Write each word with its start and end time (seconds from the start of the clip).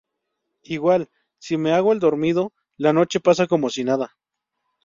igual, 0.63 1.11
si 1.37 1.57
me 1.57 1.73
hago 1.73 1.93
el 1.93 1.99
dormido, 1.99 2.53
la 2.75 2.91
noche 2.91 3.19
pasa 3.19 3.45
como 3.45 3.69
si 3.69 3.83
nada. 3.83 4.17